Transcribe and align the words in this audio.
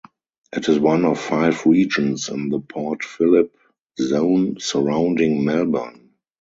It 0.51 0.67
is 0.67 0.79
one 0.79 1.05
of 1.05 1.19
five 1.19 1.63
regions 1.67 2.29
in 2.29 2.49
the 2.49 2.59
Port 2.59 3.03
Philip 3.03 3.55
zone 4.01 4.59
surrounding 4.59 5.45
Melbourne. 5.45 6.13